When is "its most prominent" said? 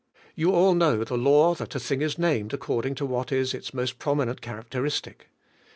3.53-4.41